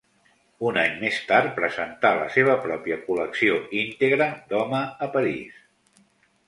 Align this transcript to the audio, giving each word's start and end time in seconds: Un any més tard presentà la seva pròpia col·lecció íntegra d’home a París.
Un 0.69 0.77
any 0.83 0.95
més 1.03 1.19
tard 1.31 1.51
presentà 1.59 2.11
la 2.21 2.25
seva 2.39 2.57
pròpia 2.65 2.99
col·lecció 3.05 3.61
íntegra 3.83 4.33
d’home 4.51 4.83
a 5.09 5.13
París. 5.19 5.63